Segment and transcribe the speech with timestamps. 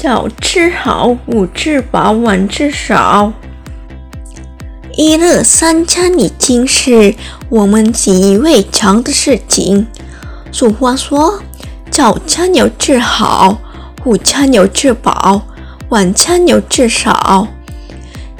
[0.00, 3.32] 早吃好，午吃饱，晚吃少。
[4.96, 7.16] 一日三餐已经是
[7.48, 9.88] 我们习以为常的事情。
[10.52, 11.42] 俗话说
[11.90, 13.58] ：“早餐要吃好，
[14.04, 15.42] 午餐要吃饱，
[15.88, 17.48] 晚餐要吃少。”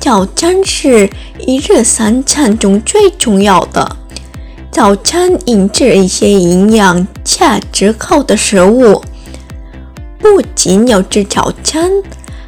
[0.00, 1.08] 早餐是
[1.38, 3.94] 一日三餐中最重要的。
[4.72, 9.00] 早餐引致一些营养价值高的食物，
[10.24, 11.92] 不仅要吃早餐，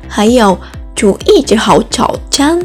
[0.08, 0.58] 还要
[0.94, 2.58] 注意吃好早餐。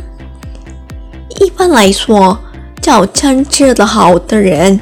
[1.41, 2.39] 一般来说，
[2.81, 4.79] 早餐吃得好的人，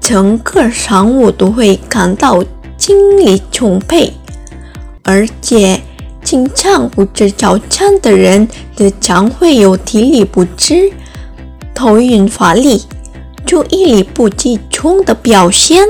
[0.00, 2.42] 整个上午都会感到
[2.78, 4.10] 精力充沛；
[5.02, 5.82] 而且，
[6.24, 10.90] 经常不吃早餐的人，则常会有体力不支、
[11.74, 12.86] 头晕乏力、
[13.44, 15.86] 注意力不集中的表现。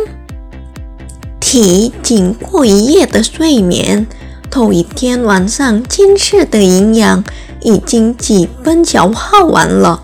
[1.51, 4.07] 体经过一夜的睡眠，
[4.51, 7.25] 头一天晚上进食的营养。
[7.61, 10.01] 已经基本消耗完了，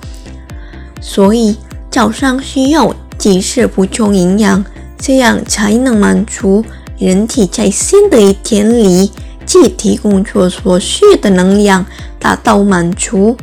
[1.00, 1.56] 所以
[1.88, 4.64] 早上需要及时补充营养，
[4.98, 6.64] 这样才能满足
[6.98, 9.12] 人体在新的一天里
[9.46, 11.86] 即提供出所需的能量，
[12.18, 13.36] 达到满足，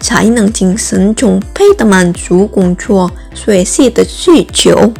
[0.00, 4.92] 才能精神充沛的满足工作学习的需求。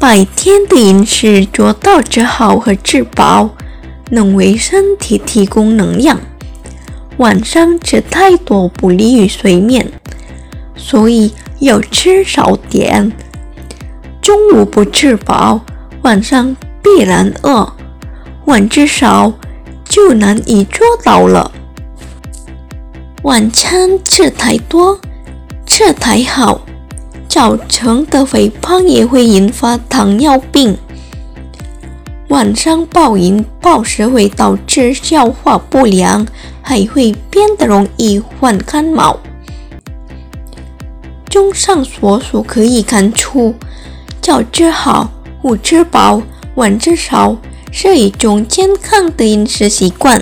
[0.00, 3.50] 白天的饮食做到吃好和吃饱，
[4.10, 6.18] 能为身体提供能量。
[7.18, 9.92] 晚上吃太多不利于睡眠，
[10.74, 13.12] 所以要吃少点。
[14.22, 15.60] 中午不吃饱，
[16.00, 17.70] 晚上必然饿。
[18.46, 19.30] 晚吃少
[19.84, 21.52] 就难以做到了。
[23.24, 24.98] 晚餐吃太多，
[25.66, 26.62] 吃太好，
[27.30, 30.76] 造成的肥胖也会引发糖尿病。
[32.26, 36.26] 晚上暴饮暴食会导致消化不良，
[36.60, 39.16] 还会变得容易患感冒。
[41.30, 43.54] 综上所述可以看出，
[44.20, 45.08] 早吃好，
[45.42, 46.20] 午吃饱，
[46.56, 47.36] 晚吃少
[47.70, 50.20] 是一种健康的饮食习惯。